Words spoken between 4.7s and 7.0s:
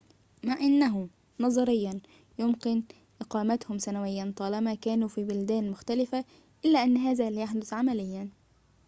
كانوا في بلدان مختلفة، إلا أن